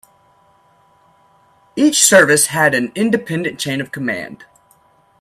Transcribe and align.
Each 1.75 2.03
service 2.03 2.47
had 2.47 2.73
an 2.73 2.91
independent 2.95 3.59
chain 3.59 3.79
of 3.79 3.91
command. 3.91 4.45